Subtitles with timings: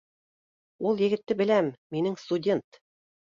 [0.91, 2.81] -Ул егетте беләм, минең студент